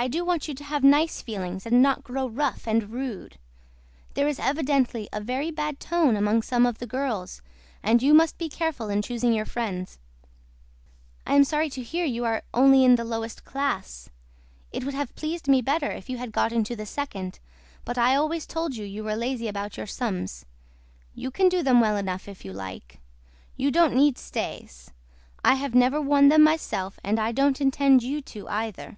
I 0.00 0.06
DO 0.06 0.24
WANT 0.24 0.46
YOU 0.46 0.54
TO 0.54 0.62
HAVE 0.62 0.84
NICE 0.84 1.22
FEELINGS 1.22 1.66
AND 1.66 1.82
NOT 1.82 2.04
GROW 2.04 2.28
ROUGH 2.28 2.68
AND 2.68 2.90
RUDE. 2.92 3.36
THERE 4.14 4.28
IS 4.28 4.38
EVIDENTLY 4.38 5.08
A 5.12 5.20
VERY 5.20 5.50
BAD 5.50 5.80
TONE 5.80 6.14
AMONG 6.14 6.42
SOME 6.42 6.66
OF 6.66 6.78
THE 6.78 6.86
GIRLS 6.86 7.42
AND 7.82 8.00
YOU 8.00 8.14
MUST 8.14 8.38
BE 8.38 8.48
CAREFUL 8.48 8.90
IN 8.90 9.02
CHOOSING 9.02 9.32
YOUR 9.32 9.44
FRIENDS. 9.44 9.98
I 11.26 11.34
AM 11.34 11.42
SORRY 11.42 11.68
TO 11.68 11.82
HEAR 11.82 12.04
YOU 12.04 12.24
ARE 12.24 12.44
ONLY 12.54 12.84
IN 12.84 12.94
THE 12.94 13.02
LOWEST 13.02 13.44
CLASS. 13.44 14.08
IT 14.70 14.84
WOULD 14.84 14.94
HAVE 14.94 15.16
PLEASED 15.16 15.48
ME 15.48 15.62
BETTER 15.62 15.90
IF 15.90 16.08
YOU 16.08 16.18
HAD 16.18 16.30
GOT 16.30 16.52
INTO 16.52 16.76
THE 16.76 16.86
SECOND 16.86 17.40
BUT 17.84 17.98
I 17.98 18.14
ALWAYS 18.14 18.46
TOLD 18.46 18.76
YOU 18.76 18.84
YOU 18.86 19.02
WERE 19.02 19.16
LAZY 19.16 19.48
ABOUT 19.48 19.76
YOUR 19.78 19.86
SUMS 19.88 20.44
YOU 21.16 21.32
CAN 21.32 21.48
DO 21.48 21.60
THEM 21.64 21.80
WELL 21.80 21.96
ENOUGH 21.96 22.28
IF 22.28 22.44
YOU 22.44 22.52
LIKE. 22.52 23.00
YOU 23.56 23.72
DON'T 23.72 23.96
NEED 23.96 24.16
STAYS. 24.16 24.92
I 25.44 25.54
HAVE 25.56 25.74
NEVER 25.74 26.00
WORN 26.00 26.28
THEM 26.28 26.44
MYSELF 26.44 27.00
AND 27.02 27.18
I 27.18 27.32
DON'T 27.32 27.60
INTEND 27.60 28.04
YOU 28.04 28.22
TO 28.22 28.48
EITHER. 28.48 28.96